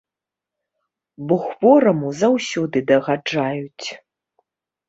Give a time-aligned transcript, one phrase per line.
[1.27, 3.87] Бо хвораму заўсёды дагаджаюць.